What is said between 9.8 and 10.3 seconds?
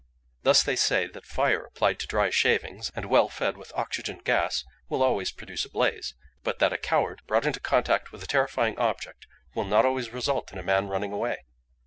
always